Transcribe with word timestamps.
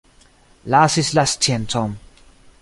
Lasis 0.71 1.09
la 1.17 1.27
sciencon. 1.33 1.91